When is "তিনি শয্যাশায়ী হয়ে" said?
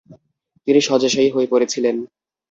0.67-1.47